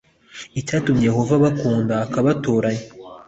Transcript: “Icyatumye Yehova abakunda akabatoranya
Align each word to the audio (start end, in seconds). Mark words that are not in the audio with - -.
“Icyatumye 0.59 1.03
Yehova 1.09 1.33
abakunda 1.39 1.93
akabatoranya 2.05 2.83